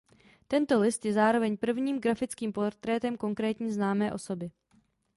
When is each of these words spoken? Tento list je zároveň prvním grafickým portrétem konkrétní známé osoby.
Tento 0.47 0.79
list 0.79 1.05
je 1.05 1.13
zároveň 1.13 1.57
prvním 1.57 2.01
grafickým 2.01 2.53
portrétem 2.53 3.17
konkrétní 3.17 3.71
známé 3.71 4.13
osoby. 4.13 4.51